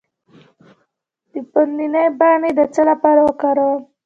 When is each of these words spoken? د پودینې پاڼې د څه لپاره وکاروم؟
د 1.31 1.35
پودینې 1.51 2.05
پاڼې 2.19 2.51
د 2.59 2.61
څه 2.73 2.81
لپاره 2.89 3.19
وکاروم؟ 3.27 3.81